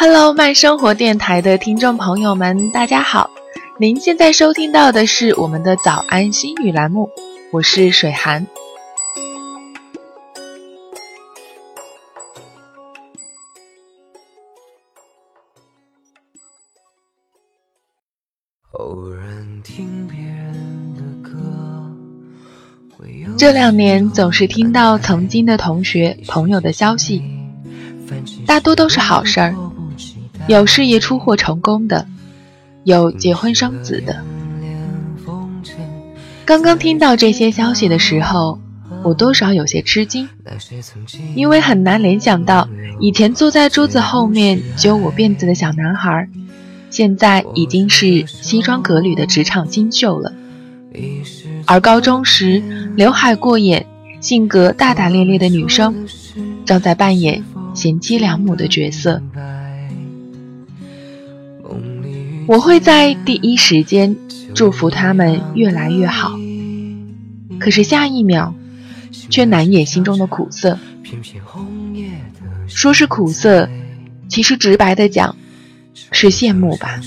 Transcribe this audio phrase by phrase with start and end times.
[0.00, 3.28] Hello，慢生活电台的听众朋友们，大家好！
[3.80, 7.10] 您现在收听到的是我们的早安心语栏目，
[7.50, 8.46] 我是水寒。
[23.36, 27.20] 这两年总是听到曾经的同学朋友的消息，
[28.46, 29.52] 大多都是好事儿，
[30.48, 32.06] 有事业出货成功的，
[32.82, 34.24] 有结婚生子的。
[36.46, 38.58] 刚刚听到这些消息的时候，
[39.04, 40.26] 我多少有些吃惊，
[41.34, 42.66] 因为很难联想到
[42.98, 46.26] 以前坐在桌子后面揪我辫子的小男孩，
[46.88, 50.32] 现在已经是西装革履的职场新秀了。
[51.66, 52.62] 而高中时
[52.96, 53.84] 刘海过眼、
[54.22, 56.06] 性格大大咧咧的女生，
[56.64, 59.20] 正在扮演贤妻良母的角色。
[62.48, 64.16] 我会在第一时间
[64.54, 66.32] 祝福他们越来越好，
[67.60, 68.54] 可是下一秒，
[69.28, 70.78] 却难掩心中的苦涩。
[72.66, 73.68] 说是苦涩，
[74.30, 75.36] 其实直白的讲，
[76.10, 76.98] 是羡慕吧。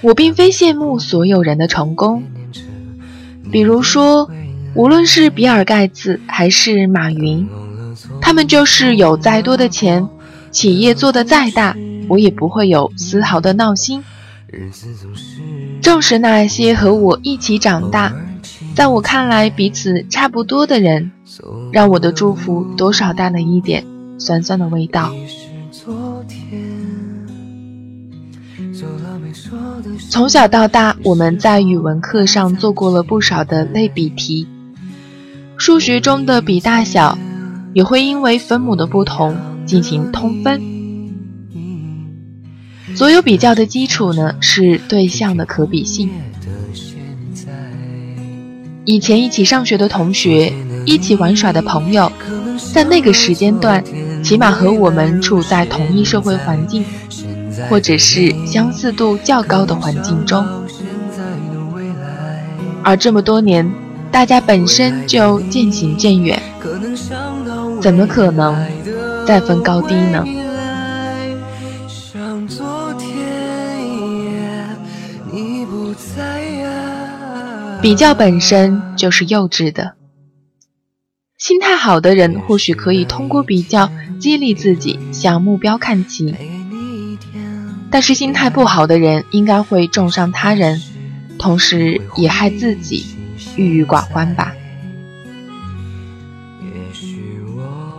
[0.00, 2.22] 我并非羡慕所有人的成功，
[3.50, 4.30] 比如说，
[4.74, 7.48] 无论是比尔盖茨还是马云，
[8.20, 10.08] 他们就是有再多的钱，
[10.50, 11.76] 企业做得再大，
[12.08, 14.02] 我也不会有丝毫的闹心。
[15.82, 18.14] 正是那些和我一起长大，
[18.74, 21.12] 在我看来彼此差不多的人，
[21.72, 23.84] 让我的祝福多少带了一点
[24.18, 25.12] 酸酸的味道。
[30.08, 34.48] 从小到大，我们在语文课上做过了不少的类比题。
[35.56, 37.18] 数学中的比大小，
[37.74, 40.60] 也会因为分母的不同进行通分。
[42.94, 46.10] 所有比较的基础呢，是对象的可比性。
[48.84, 50.52] 以前一起上学的同学，
[50.86, 52.10] 一起玩耍的朋友，
[52.72, 53.84] 在那个时间段，
[54.22, 56.84] 起码和我们处在同一社会环境。
[57.68, 60.46] 或者是相似度较高的环境中，
[62.84, 63.68] 而这么多年，
[64.12, 66.40] 大家本身就渐行渐远，
[67.80, 68.56] 怎么可能
[69.26, 70.24] 再分高低呢？
[77.80, 79.94] 比较本身就是幼稚的，
[81.38, 86.34] 心态好的人或许可以通过比较激励自己向目标看齐。
[87.90, 90.82] 但是心态不好的人，应该会重伤他人，
[91.38, 93.06] 同时也害自己，
[93.56, 94.52] 郁郁寡欢吧。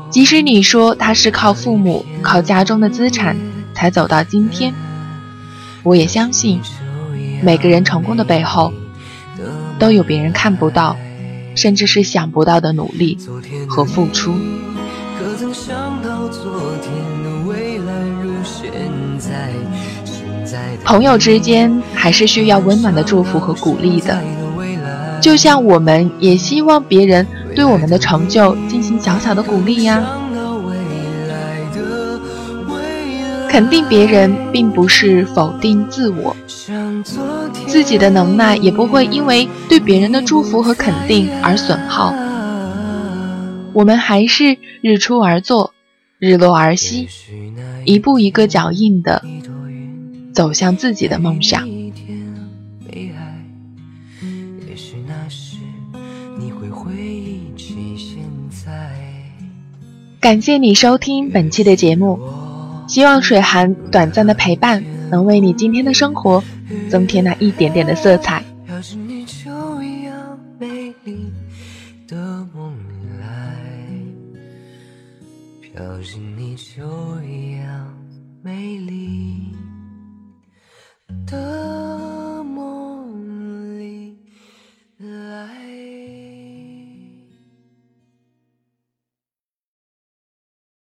[0.10, 3.38] 即使你说他是靠父母、靠家中的资产
[3.74, 4.74] 才走到今天，
[5.84, 6.60] 我也相信，
[7.44, 8.74] 每个人成功的背后，
[9.78, 10.98] 都有别人看不到，
[11.56, 13.18] 甚至是想不到的努力
[13.68, 14.34] 和付出。
[15.20, 16.92] 可曾想到昨天
[17.24, 17.94] 的未来
[18.24, 18.72] 如现
[19.20, 19.54] 在？
[20.84, 24.20] 朋友之间还是需要温暖的祝福和鼓励的，
[25.22, 27.28] 就像我们也希望别人
[27.60, 30.02] 对我们的成就进行小小的鼓励呀。
[33.50, 36.34] 肯定别人并不是否定自我，
[37.68, 42.14] 自己的能耐也不会因为对别人的祝福和肯定而损耗。
[43.74, 45.74] 我们还是日出而作，
[46.18, 47.10] 日落而息，
[47.84, 49.22] 一步一个脚印的。
[50.32, 51.68] 走向自己的梦想。
[60.20, 62.20] 感谢你收听本期的节目，
[62.90, 66.44] 希望水寒短暂的陪伴能为你今天的生活
[66.90, 68.44] 增添那一点点的色彩。
[68.68, 69.50] 飘进你就
[77.24, 77.98] 一样
[78.44, 79.54] 美丽。